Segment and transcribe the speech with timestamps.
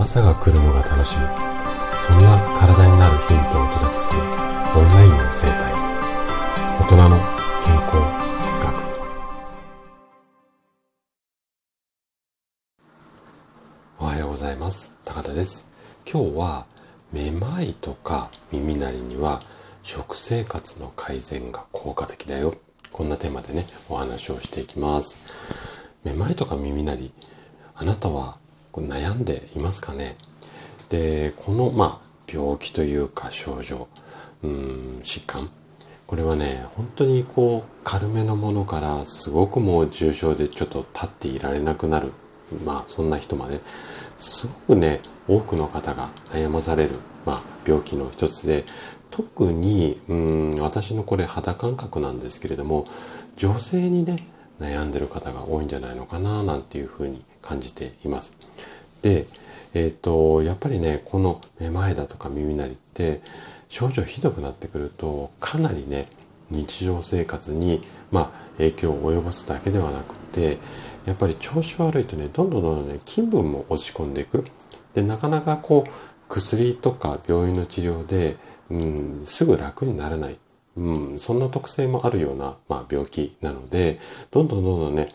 [0.00, 1.26] 朝が来るのが楽しみ。
[1.98, 4.26] そんな体になるヒントをお届けするオン
[4.94, 5.74] ラインの生態。
[6.80, 7.18] 大人の
[7.62, 7.96] 健康
[8.64, 8.80] 学。
[13.98, 14.98] おはようございます。
[15.04, 15.68] 高田です。
[16.10, 16.64] 今日は
[17.12, 19.40] めまいとか耳鳴りには
[19.82, 22.54] 食生活の改善が効果的だよ。
[22.90, 25.92] こんなテーマでねお話をしていきます。
[26.04, 27.12] めまいとか耳鳴り
[27.76, 28.38] あなたは
[28.72, 30.16] 悩んでいますかね。
[30.88, 33.88] でこのまあ病気というか症状
[34.42, 35.50] うん疾患。
[36.06, 42.12] これはね本当にこう軽めのものからすごくもう重症でちょっと立っていられなくなる
[42.64, 43.60] まあそんな人まで
[44.16, 48.64] すごくね多くの方が悩まされる、まあ、病気の一つで
[49.10, 52.86] 特にうん私のこれ肌感覚なんですけれども
[53.36, 54.26] 女性にね
[54.58, 58.32] 悩んでる方が多いんじゃないのかななんていうふうに感じています。
[59.02, 59.26] で、
[59.74, 63.20] えっ、と、やっぱりね、このめまいだとか耳鳴りって
[63.68, 66.06] 症状ひどくなってくるとかなりね、
[66.50, 70.58] 日常生活に、まあ、影響を及ぼすだけではなくて、
[71.06, 74.44] やっぱり調子悪いとね、どんどんどんどんね、気分も落ち込んでいく。
[74.92, 75.90] で、なかなかこう、
[76.28, 78.36] 薬とか病院の治療で、
[78.70, 80.38] うん、すぐ楽にならない。
[80.76, 83.98] うん、そんな特性もあるような、まあ、病気なので、
[84.30, 85.08] どんどんどんどんね、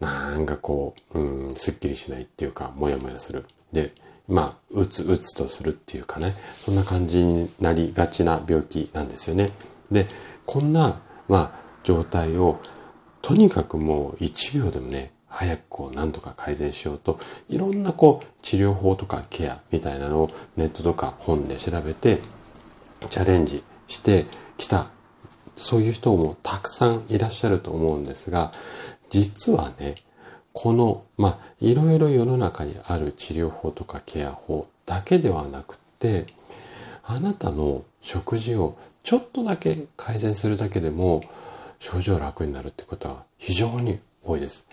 [0.00, 3.44] なんかこう、うん、すっきりしないっていうか、もやもやする。
[3.72, 3.92] で、
[4.28, 9.50] まあ、うつうつとするっていうかね、そんな感じになりがちな病気なんですよね。
[9.90, 10.06] で、
[10.46, 12.60] こんな、まあ、状態を、
[13.22, 22.20] とにかくもう1秒でもね、早くこう、なんとか改善しようと、いろんなこう、治療法とかケアみたいなのをネットとか本で調べて、
[23.10, 24.90] チャレンジしてきた、
[25.56, 28.52] そういう人もたくさんいらっしゃると思うんですが、
[29.10, 29.94] 実はね、
[30.52, 36.26] この、まあ、いろいろ世の中にある治療法とかケア法だけではなくて、
[37.02, 41.22] あなたの食事をちょっとだけ改善するだけでも
[41.78, 44.66] 症状楽になるってことは非常に多いです。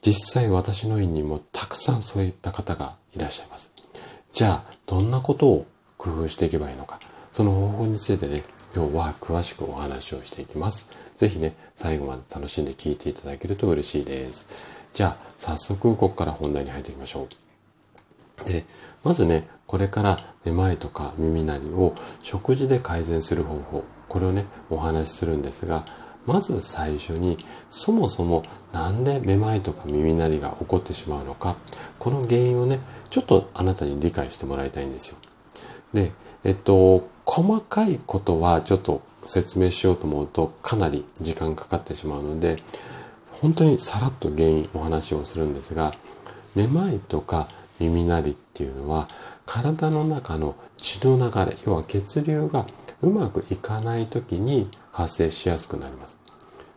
[0.00, 3.70] 実際私の院にもたくさんそういった方がいらっしゃいます。
[4.32, 6.98] じゃあ、どんなことを工夫していけばいいのか。
[7.32, 8.42] その方法についてね、
[8.74, 10.88] 今日は詳しくお話をしていきます。
[11.16, 14.46] ぜひね、最後まで楽しんで聞いていただけると嬉しいです。
[14.94, 17.28] じゃあ、早速ここから本題に入っていきましょ
[18.40, 18.48] う。
[18.48, 18.64] で、
[19.04, 25.84] まずね、これからめまいとか耳鳴りを食事で改善する方法、これをね、お話しするんですが、
[26.24, 27.36] まず最初に、
[27.68, 31.56] そもそもなんでめまいとか耳鳴りが起こってしまうのか、
[31.98, 35.18] この原因をね、ちょっとあなたに理解してもらいたいんですよ。
[35.92, 36.12] で、
[36.44, 42.56] えっと、細かいことはちょっと説明しようと思うとかなり時間かかってしまうので、
[43.40, 45.92] 本当にさらっと原因お話をするんですが、
[46.54, 47.48] めまいとか
[47.80, 49.08] 耳鳴りっていうのは
[49.46, 52.66] 体の中の血の流れ、要は血流が
[53.00, 56.18] うまくいかない時に発生しやすくなります。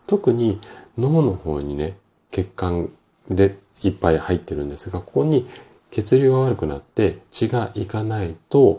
[0.06, 0.60] 特に
[0.96, 1.98] 脳の方にね、
[2.30, 2.90] 血管
[3.28, 5.46] でいっぱい入ってるんですが、ここに
[5.90, 8.76] 血流が悪くなって血がいかないと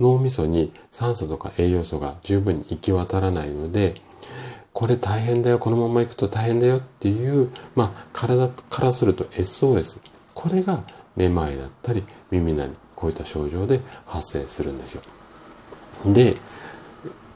[0.00, 3.94] 脳みそに酸素とか栄養素が十分に行き渡らないので、
[4.72, 10.00] これ大変だよ、このまま行くと大変だよっていう、まあ、体からすると SOS。
[10.34, 10.84] これが
[11.16, 15.02] めまいだったり耳鳴り、こういった症状で発生するんですよ。
[16.04, 16.34] で、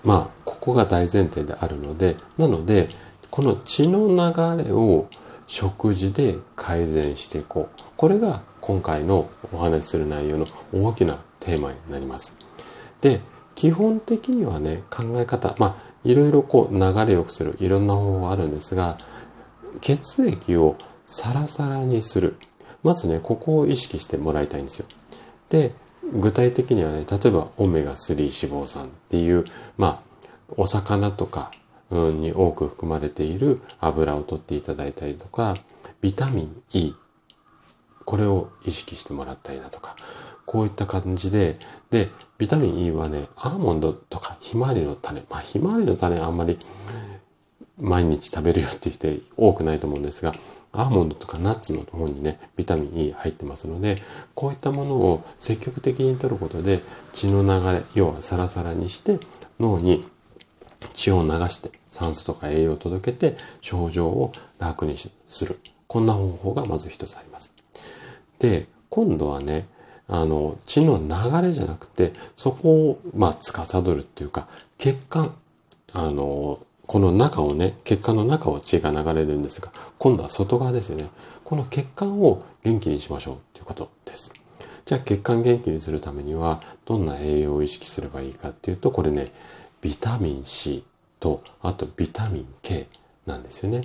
[0.04, 2.88] まあ、ここが大前提であるので、なので、
[3.31, 5.09] この血の流れを
[5.47, 7.82] 食事で改善していこう。
[7.97, 12.50] これが今回のお話しする内容の大きなテーマになります。
[13.00, 13.21] で、
[13.55, 18.97] 基本的にはね、考え方、まあ、いろいろこう流れ良くする、いろんな方法あるんですが、
[19.81, 22.37] 血液をサラサラにする。
[22.83, 24.87] まずね、ここを意識してもらいたいんですよ。
[25.50, 25.72] で、
[26.12, 29.44] 具体的にはね、例えばオメガ3脂肪酸っていう、
[29.77, 30.00] まあ、
[30.56, 31.50] お魚とか
[31.91, 35.55] に多く含まれている油を取っていただいたりとか、
[36.00, 36.94] ビタミン E、
[38.05, 39.97] これを意識してもらったりだとか、
[40.50, 41.60] こういった感じで、
[41.92, 46.59] で、ビタミン E はね、アーモンドとかひまわりの種、まあひまわりの種あんまり
[47.78, 50.33] 毎日食べるよって人多くないと思うんですが、
[50.72, 53.95] アーモンドとかナッツの方にね、ビタミン E 入ってますので、
[54.34, 56.80] こういったものを積極的に摂ることで
[57.13, 59.21] 血の流れ、要はサラサラにして
[59.60, 60.04] 脳に
[60.95, 65.60] 血を流して酸素とか栄養を届けて症状を楽にする。
[65.86, 67.54] こんな方法がまず一つあります。
[68.41, 69.69] で、今度はね、
[70.10, 75.34] あの、血の流れじゃなくて、そこを、まあ、司るっていうか、血管、
[75.92, 81.09] あの、この中をね、血管の中を血が流れるんですが、今度は外側ですよね。
[81.45, 84.33] この血管を元気にしましょうということです。
[84.84, 89.27] じゃあ血管元気にするためにはどんな栄養を意識すればいいかっていうと、これね、
[89.80, 90.84] ビタミン C
[91.21, 92.89] と、あとビタミン K
[93.27, 93.83] なんですよね。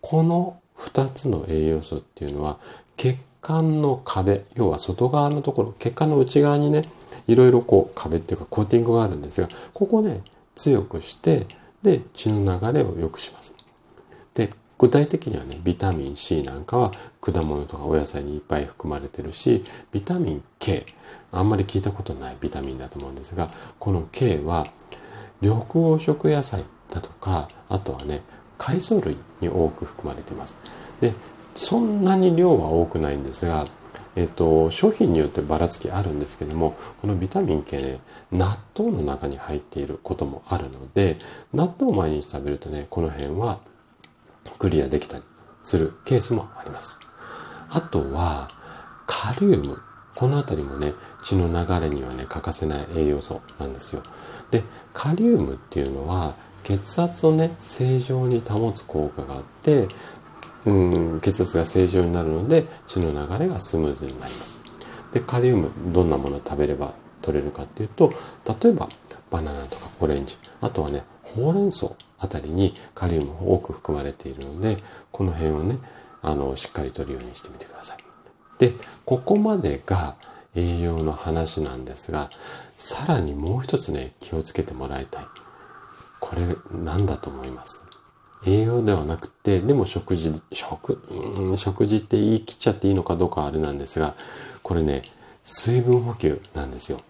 [0.00, 2.60] この2つの栄養素っていうのは
[2.96, 6.82] 血管の壁、要は外側のところ、血管の内側にね、
[7.28, 10.22] いろいろこう壁っていうかコーティングがあるんですが、ここね、
[10.56, 11.46] 強くして、
[11.80, 13.54] で、血の流れを良くします。
[14.34, 16.90] で、具体的にはね、ビタミン C なんかは
[17.20, 20.84] 果物とかお野菜にいっぱい含まれてるし、ビタミン K、
[21.30, 23.46] あんまり聞いたことないビタミンだと思うんですが、
[23.78, 24.66] この K は
[25.40, 28.22] 緑黄色野菜だとか、あとはね、
[28.58, 30.56] 海藻類に多く含まれています。
[31.00, 31.12] で、
[31.56, 33.64] そんなに量は多くないんですが、
[34.14, 38.00] えっと、商品によってばらつきあるんですけども、このビタミン系ね、
[38.30, 41.16] 納豆の中に入っていることもあるので、
[41.52, 43.60] 納豆を毎日食べるとね、この辺は
[44.58, 45.22] クリアできたり
[45.62, 46.98] するケースもあります。
[47.68, 48.48] あとは、
[49.06, 49.80] カリウム。
[50.14, 54.02] このあたりもね、血の流れにはね、欠かせない栄養素なんですよ。
[54.50, 54.62] で、
[54.94, 59.88] カリウムっていうのは、血圧をね、正常に保つ効果があって、
[60.66, 64.60] うん、血圧が正常になるので血の流れがスムーズになります。
[65.12, 66.92] で、カリウム、どんなものを食べれば
[67.22, 68.12] 取れるかっていうと、
[68.62, 68.88] 例えば
[69.30, 74.76] バナナとかオレンジ、あとはね、ほうれん草あたりにカリウム多く含まれているので、
[75.12, 75.78] この辺をね、
[76.22, 77.98] あの、しっかり取るようにしてみてください。
[78.58, 78.72] で、
[79.04, 80.16] ここまでが
[80.54, 82.30] 栄養の話なんですが、
[82.76, 85.26] さらにもう一つね、気をつけてもらいたい。
[86.18, 87.85] これ、何だと思います？
[88.44, 91.00] 栄養ではなくて、でも食事、食、
[91.38, 94.14] うん、食事って言い切っちゃっていいのかどうかあれなんですが、
[94.62, 95.02] これね、
[95.42, 97.00] 水分補給なんですよ。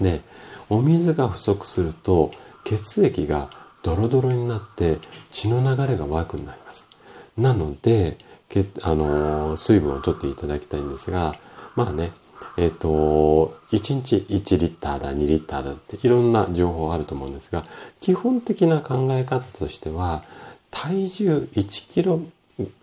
[0.00, 0.22] で、
[0.70, 2.32] お水が不足すると
[2.64, 3.50] 血液が
[3.82, 4.98] ドロドロになって
[5.30, 6.88] 血の流れが悪くなります。
[7.36, 8.16] なので、
[8.48, 11.34] けあのー、水分を取っていただきたいんですが、
[11.76, 12.12] まあね、
[12.56, 17.62] えっ、ー、と、1日1リッターだ、2リッターだっていろんな情報あると思うんですが、
[18.00, 20.22] 基本的な考え方としては、
[20.70, 22.20] 体重1キロ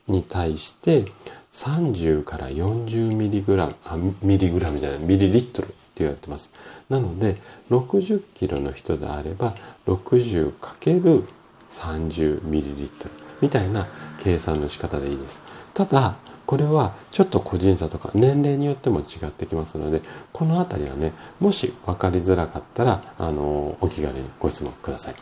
[0.07, 1.06] に対して
[1.51, 6.51] 30から40ミリグラム、あ、ミリグラムじゃない、ミリリットルって言われてます。
[6.89, 7.38] なので、
[7.69, 9.53] 60キロの人であれば、
[9.88, 13.88] 60×30 ミリリットルみたいな
[14.23, 15.41] 計算の仕方でいいです。
[15.73, 16.15] ただ、
[16.51, 20.01] これはちょっと個人差とか年齢によっても違ってきますので、
[20.33, 25.15] このあたりはね、もし分かりづらかったら、あの、お気軽にご質問ください。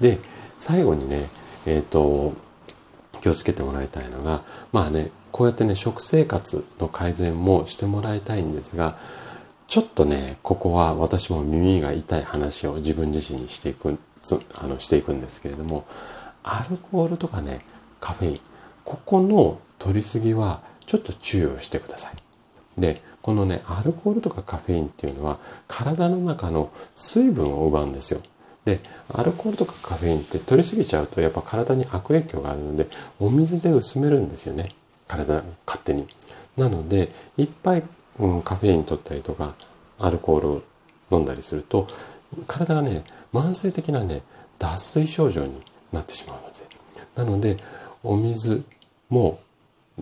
[0.00, 0.18] で、
[0.58, 1.28] 最後にね、
[1.64, 2.32] えっ、ー、と、
[3.20, 8.98] 気をつけてもらいたいのが、まあね、こうやってね、食生活の改善もしてもらいたいんですが、
[9.68, 13.96] ちょっとね、ここは私も耳が痛い話を自分自身にしていく、
[14.56, 15.84] あのしていくんですけれども、
[16.42, 17.60] アルコールとかね、
[18.00, 18.38] カフェイン、
[18.82, 22.80] ここの取りすぎはちょっと注意をしてください。
[22.80, 28.20] で、このね、アルコールとかカフェインっていうのは体の中の水分を奪うんですよ。
[28.64, 28.80] で、
[29.12, 32.88] アルコールとかカフェインって取りすぎちゃうとやっぱ体に悪影響があるので、
[33.18, 34.68] お水で薄めるんですよね。
[35.06, 36.06] 体、勝手に。
[36.56, 37.82] なので、いっぱい、
[38.18, 39.54] うん、カフェイン取ったりとか、
[39.98, 40.62] アルコールを
[41.10, 41.88] 飲んだりすると、
[42.46, 44.22] 体がね、慢性的なね、
[44.58, 45.54] 脱水症状に
[45.92, 46.58] なってしまうので。
[47.16, 47.56] なので、
[48.02, 48.64] お水
[49.08, 49.40] も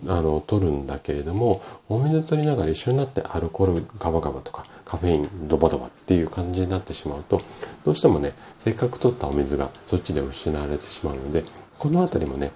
[0.07, 1.59] あの取るんだけれども
[1.89, 7.41] お水取りながら一緒になってアルコールガバガバとかカフェインドバドバっていう感じになってしまうと
[7.85, 11.43] どうしてもねせっかく取ったお水がそっちで失われてしまうので
[11.79, 12.51] この辺りもね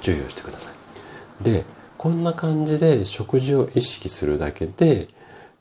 [0.00, 0.70] 注意をしてくださ
[1.40, 1.44] い。
[1.44, 1.64] で
[1.98, 5.08] こんな感じで食事を意識するだけで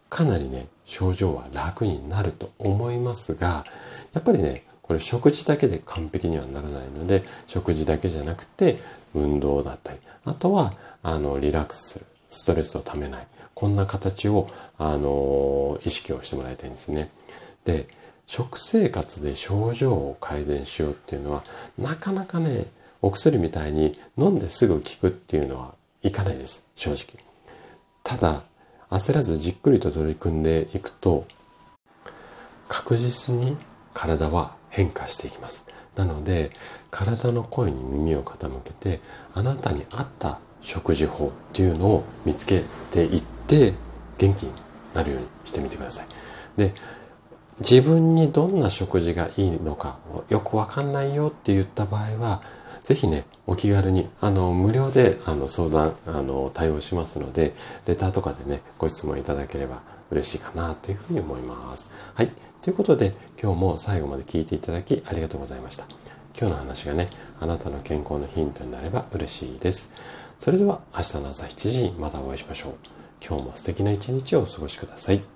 [0.09, 3.63] かなりね症状は楽になると思いますが
[4.13, 8.77] やっぱりねこれ食事だけで完璧にはならないので食事だけじゃなくて
[9.13, 17.09] 運動だったりあとはあのリラックスするストレスをためないこんな形をあの意識をしてもらいたいんですね。
[17.65, 17.85] で
[18.25, 21.43] 食生活で症状を改善しようっていうのは
[21.77, 22.65] なかなかね
[23.01, 27.21] お薬みたいに飲んですぐ効くっていうのはいかないです正直。
[28.03, 28.43] ただ
[28.89, 31.25] 焦らずじっくりと取り組んでいくと
[32.67, 33.57] 確実に
[33.93, 35.65] 体は変化していきます。
[35.95, 36.49] なので、
[36.89, 38.99] 体の声に耳を傾けて、
[39.35, 43.73] あなたに合った食事法っていうのを見つけていって、
[44.17, 44.51] 元気に
[44.95, 46.07] なるようにしてみてください。
[46.57, 46.73] で、
[47.59, 52.41] 自分にどんな食事がいいのかよくわかんないよって言った場合は、
[52.81, 57.53] ぜひね、お気軽に、あの、無料で、あの、相談、あの、対応しますので、
[57.85, 61.87] レターとかでね、ご質問いただければ嬉しいかなというふうに思います。
[62.15, 62.31] はい。
[62.63, 65.83] ということで、今日も最後まで聞いていただきありがとうございました。
[66.39, 67.09] 今日の話がね、
[67.41, 69.91] あなたの健康のヒントになれば嬉しいです。
[70.39, 72.73] それでは明日の朝7時にまたお会いしましょう。
[73.21, 75.32] 今日も素敵な一日をお過ごしください。